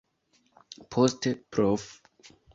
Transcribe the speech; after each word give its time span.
Poste 0.95 1.35
prof. 1.51 2.01